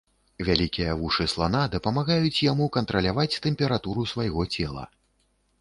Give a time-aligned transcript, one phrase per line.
[0.45, 4.83] Вялікія вушы слана дапамагаюць яму кантраляваць тэмпературу свайго цела.